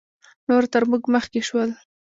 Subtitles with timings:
[0.47, 1.69] نور تر موږ مخکې شول